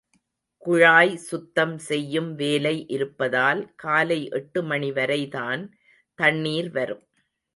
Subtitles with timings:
[0.63, 5.63] குழாய் சுத்தம் செய்யும் வேலை இருப்பதால், காலை எட்டு மணி வரைதான்
[6.19, 7.03] தண்ணீர் வரும்.